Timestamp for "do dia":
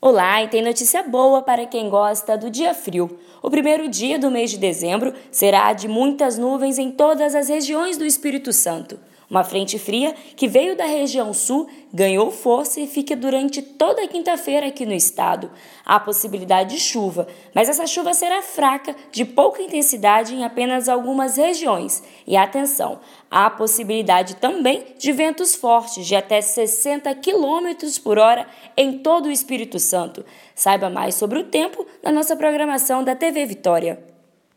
2.38-2.72